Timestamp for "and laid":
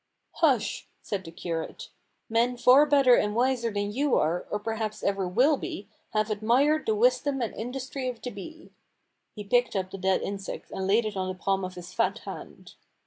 10.71-11.05